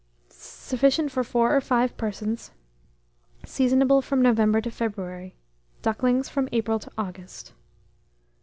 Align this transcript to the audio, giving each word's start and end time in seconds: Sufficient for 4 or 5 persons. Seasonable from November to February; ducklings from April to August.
Sufficient 0.31 1.11
for 1.11 1.23
4 1.23 1.55
or 1.55 1.61
5 1.61 1.95
persons. 1.95 2.49
Seasonable 3.45 4.01
from 4.01 4.19
November 4.19 4.59
to 4.59 4.71
February; 4.71 5.35
ducklings 5.83 6.27
from 6.27 6.49
April 6.51 6.79
to 6.79 6.89
August. 6.97 7.53